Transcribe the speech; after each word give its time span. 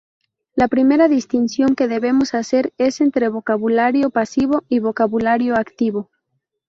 La 0.55 0.67
primera 0.67 1.07
distinción 1.07 1.75
que 1.75 1.87
debemos 1.87 2.33
hacer 2.33 2.73
es 2.79 3.01
entre 3.01 3.27
vocabulario 3.29 4.09
pasivo 4.09 4.63
y 4.67 4.79
vocabulario 4.79 5.55
activo. 5.55 6.09